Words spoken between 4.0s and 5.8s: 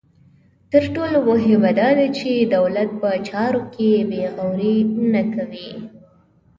بې غوري نه کوي.